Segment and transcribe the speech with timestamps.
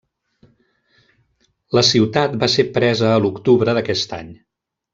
[1.79, 4.33] La ciutat va ser presa a l'octubre d'aquest any.